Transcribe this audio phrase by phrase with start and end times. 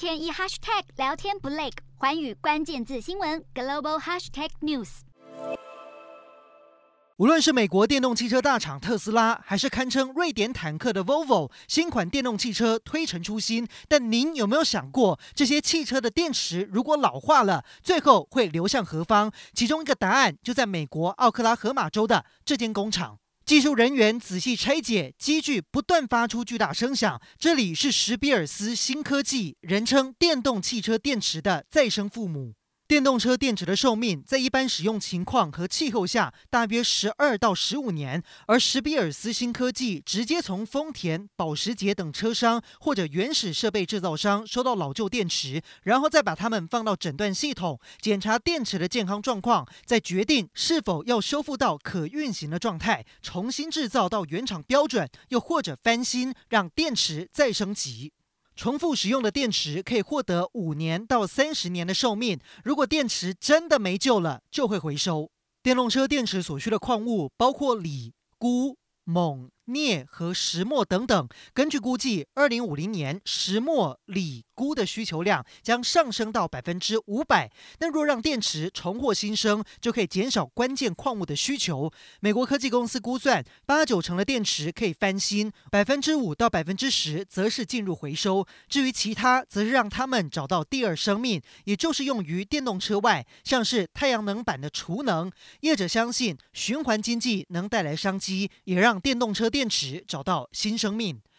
[0.00, 5.00] 天一 hashtag 聊天不累，寰宇关键字新闻 global hashtag news。
[7.18, 13.68] 无论是美国电动汽车大厂特斯拉，还是堪称瑞典坦克的 Volvo，新款电动汽车推陈出新。
[13.88, 19.30] 但您有没有想过，这些汽车的电池如果老化了，最后会流向何方？
[19.52, 23.18] 其中一个答案就在美国奥克拉荷马州的这间工厂。
[23.50, 27.20] 技术人员仔细拆解，机具不断发出巨大声响。
[27.36, 32.54] 这里是史比尔斯新科技，人称电动汽车电池的再生父母。
[32.90, 58.12] 电动车电池的寿命在一般使用情况和气候下大约十二到十五年，而史比尔斯新科技直接从丰田、保时捷等车商或者原始设备制造商收到老旧电池，然后再把它们放到诊断系统检查电池的健康状况，再决定是否要修复到可运行的状态，重新制造到原厂标准，又或者翻新让电池再升级。
[58.60, 62.38] 重复使用的电池可以获得五年到三十年的寿命。
[62.62, 65.30] 如果电池真的没救了，就会回收。
[65.62, 68.76] 电动车电池所需的矿物包括锂、钴、
[69.06, 69.48] 锰。
[69.72, 77.50] 镍和石墨等等，根据估计，二零五零年石墨、锂、钴的需求量将上升到百分之五百。
[77.78, 81.90] 但若让电池重获新生，就可以减少关键矿物的需求。
[82.20, 88.44] 美国科技公司估算，八九成的电池可以翻新，百分之五到百分之十则是进入回收。
[88.68, 95.30] 至于其他，则是让他们找到第二生命，也就是用于电动车外，像是太阳能板的储能。
[95.60, 99.59] 业者相信，循环经济能带来商机，也让电动车电。
[99.60, 101.20] 电池找到新生命。